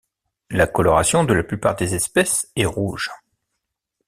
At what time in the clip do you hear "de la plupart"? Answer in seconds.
1.25-1.75